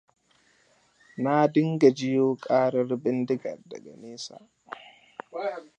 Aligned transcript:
Na 1.21 1.47
dinga 1.53 1.89
jiyo 1.97 2.35
ƙarar 2.41 2.95
bindiga 2.97 3.57
daga 3.65 3.95
nesa. 3.97 4.47